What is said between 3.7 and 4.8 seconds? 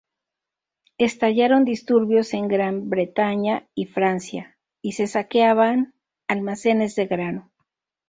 y Francia